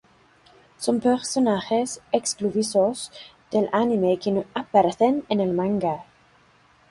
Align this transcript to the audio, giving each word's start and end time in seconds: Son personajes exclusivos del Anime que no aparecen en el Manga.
Son 0.79 0.99
personajes 0.99 2.01
exclusivos 2.11 3.11
del 3.51 3.69
Anime 3.71 4.11
que 4.23 4.31
no 4.31 4.43
aparecen 4.61 5.23
en 5.29 5.39
el 5.41 5.53
Manga. 5.53 6.05